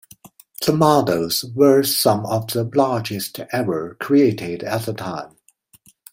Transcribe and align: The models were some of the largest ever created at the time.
The 0.65 0.73
models 0.73 1.45
were 1.53 1.83
some 1.83 2.25
of 2.25 2.47
the 2.47 2.63
largest 2.63 3.39
ever 3.51 3.97
created 3.99 4.63
at 4.63 4.87
the 4.87 4.93
time. 4.93 5.37